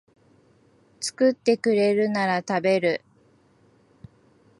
[0.99, 3.03] 作ってくれるなら食べる